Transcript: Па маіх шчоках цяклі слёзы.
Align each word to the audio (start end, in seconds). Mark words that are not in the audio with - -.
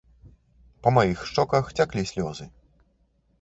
Па 0.87 0.93
маіх 0.95 1.19
шчоках 1.29 1.69
цяклі 1.77 2.03
слёзы. 2.13 2.49